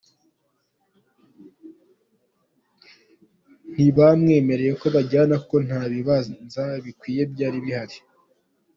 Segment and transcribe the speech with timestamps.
[3.73, 7.97] Ntibamwemereye ko bajana, kuko nta bibanza bikwiye vyari bihari.